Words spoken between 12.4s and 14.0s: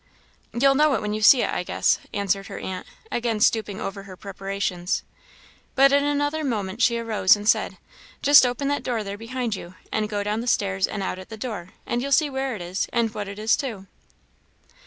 it is, and what it is too."